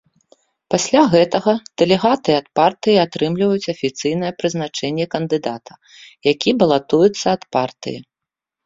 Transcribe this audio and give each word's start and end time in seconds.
Пасля 0.75 1.01
гэтага 1.15 1.53
дэлегаты 1.81 2.31
ад 2.41 2.47
партыі 2.61 2.97
атрымліваюць 3.05 3.71
афіцыйнае 3.77 4.31
прызначэнне 4.41 5.05
кандыдата, 5.13 5.73
які 6.33 6.49
балатуецца 6.65 7.25
ад 7.39 7.43
партыі. 7.61 7.97